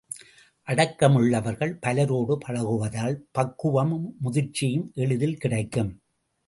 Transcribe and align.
அடக்கமுள்ளவர்கள் 0.67 1.73
பலரோடு 1.79 2.37
பழகுவதால் 2.37 3.15
பக்குவமும் 3.31 4.15
முதிர்ச்சியும் 4.23 4.91
எளிதில் 4.93 5.37
கிடைக்கும். 5.37 5.91